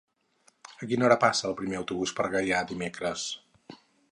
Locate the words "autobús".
1.81-2.15